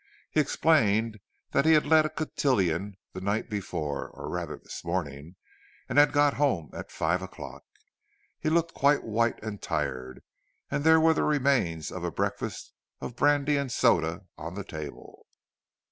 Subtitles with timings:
[0.31, 1.19] He explained
[1.51, 5.35] that he had led a cotillion the night before—or rather this morning;
[5.87, 7.61] he had got home at five o'clock.
[8.39, 10.23] He looked quite white and tired,
[10.71, 15.27] and there were the remains of a breakfast of brandy and soda on the table.